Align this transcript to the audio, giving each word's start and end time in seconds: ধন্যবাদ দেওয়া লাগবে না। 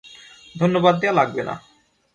ধন্যবাদ 0.55 0.95
দেওয়া 1.01 1.17
লাগবে 1.19 1.41
না। 1.43 1.55